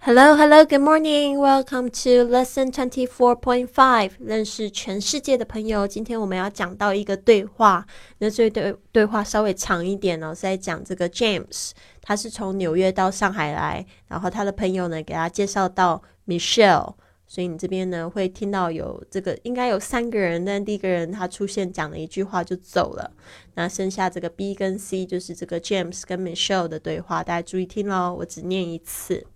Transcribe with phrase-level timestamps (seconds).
[0.00, 1.38] Hello, hello, good morning.
[1.38, 4.12] Welcome to lesson twenty four point five.
[4.20, 5.88] 认识全世界的朋友。
[5.88, 7.84] 今天我们要讲到一个对话，
[8.18, 16.94] 那这对对话稍微长一点哦，是在讲这个 James，他是从纽约到上海来，然后他的朋友呢给他介绍到 Michelle，
[17.26, 23.10] 所以你这边呢会听到有这个应该有三个人，但第一个人他出现讲了一句话就走了，
[23.56, 29.26] 那剩下这个 B 跟 C 就是这个 James 跟 Michelle 的对话，大家注意听喽，我只念一次。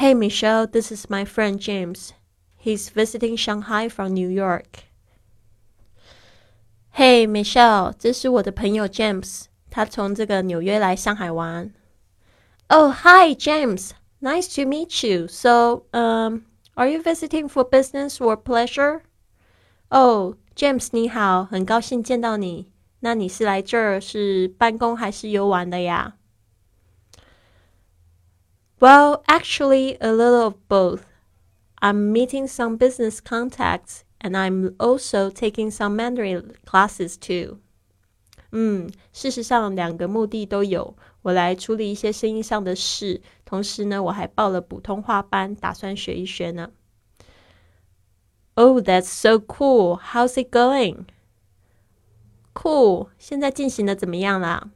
[0.00, 2.12] Hey Michelle, this is my friend James.
[2.56, 4.84] He's visiting Shanghai from New York.
[6.94, 11.72] Hey Michelle, 这是我的朋友 James，他从这个纽约来上海玩。
[12.68, 13.90] Oh, hi James.
[14.20, 15.28] Nice to meet you.
[15.28, 16.42] So, um,
[16.74, 19.02] are you visiting for business or pleasure?
[19.90, 22.72] Oh, James 你好，很高兴见到你。
[23.00, 26.16] 那你是来这儿是办公还是游玩的呀
[28.80, 31.02] ？well, actually, a little of both.
[31.80, 37.58] I'm meeting some business contacts and I'm also taking some Mandarin classes too.
[38.52, 40.96] 嗯，事实上两个目的都有。
[41.22, 46.70] 我来处理一些生意上的事，同时呢，我还报了普通话班，打算学一学呢。
[48.54, 50.00] Oh, that's so cool!
[50.00, 51.06] How's it going?
[52.54, 53.08] Cool.
[53.18, 54.70] 现在进行的怎么样啦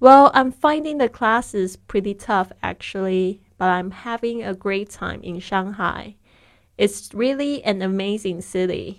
[0.00, 5.40] ？well, I'm finding the classes pretty tough actually, but I'm having a great time in
[5.40, 6.16] Shanghai.
[6.76, 8.96] It's really an amazing city.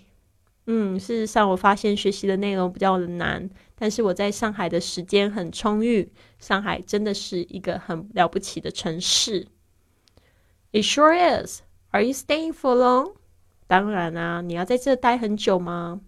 [0.68, 6.12] 嗯，事实上我发现学习的内容比较的难，但是我在上海的时间很充裕。
[6.40, 9.48] 上海真的是一个很了不起的城市。
[10.72, 11.62] It sure is.
[11.92, 13.14] Are you staying for long?
[13.68, 16.02] 当然啊，你要在这待很久吗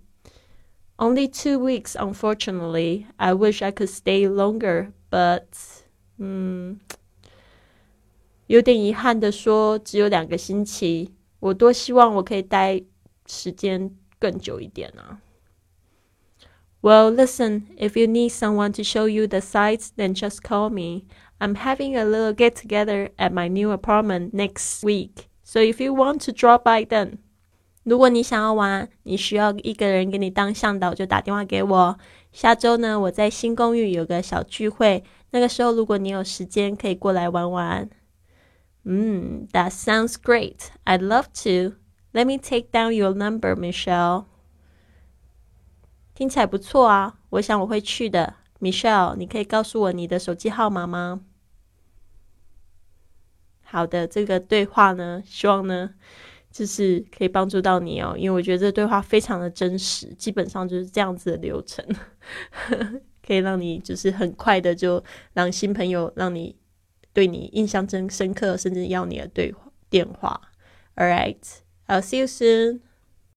[1.01, 3.05] ？only two weeks, unfortunately.
[3.17, 5.45] I wish I could stay longer, but
[6.17, 6.79] 嗯，
[8.47, 11.13] 有点遗憾的说，只有两个星期。
[11.39, 12.81] 我多希望我可以待
[13.27, 15.21] 时间更久一点啊。
[16.81, 21.05] Well, listen, if you need someone to show you the sights, then just call me.
[21.39, 25.27] I'm having a little get together at my new apartment next week.
[25.43, 27.19] So if you want to drop by then.
[27.84, 31.98] 如果你想要玩，你需要一个人给你当向导，就打电话给我。
[32.30, 37.90] 下周呢，我在新公寓有个小聚会，那个时候如果你有时间，可以过来玩玩。
[38.84, 40.68] 嗯，That sounds great.
[40.84, 41.76] I'd love to.
[42.12, 44.26] Let me take down your number, Michelle.
[46.14, 48.34] 听起来不错啊，我想我会去的。
[48.60, 51.22] Michelle，你可以告诉我你的手机号码吗？
[53.64, 55.94] 好的，这个对话呢，希望呢。
[56.52, 61.84] 就是可以帮助到你哦，因为我觉得这对话非常的真实，基本上就是这样子的流程，
[63.26, 65.02] 可以让你就是很快的就
[65.32, 66.54] 让新朋友让你
[67.14, 69.54] 对你印象真深刻，甚至要你的对
[69.88, 70.40] 电话。
[70.94, 71.38] All right,
[71.86, 72.80] I'll see you soon.